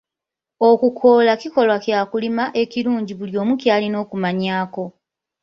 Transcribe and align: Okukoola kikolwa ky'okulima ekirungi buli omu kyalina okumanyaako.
Okukoola 0.69 1.33
kikolwa 1.41 1.77
ky'okulima 1.83 2.45
ekirungi 2.61 3.13
buli 3.19 3.33
omu 3.41 3.53
kyalina 3.61 3.97
okumanyaako. 4.03 4.85